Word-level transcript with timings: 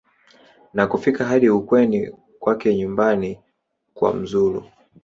na 0.73 0.87
kufika 0.87 1.25
hadi 1.25 1.49
ukweni 1.49 2.11
kwake 2.39 2.75
nyumbani 2.75 3.39
kwa 3.93 4.13
mzulu 4.13 4.63